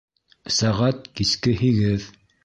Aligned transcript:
Сәғәт 0.53 1.05
киске 1.19 1.53
һигеҙ 1.59 2.09